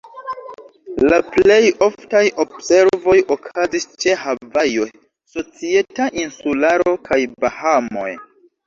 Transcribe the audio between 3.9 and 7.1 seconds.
ĉe Havajo, Societa Insularo,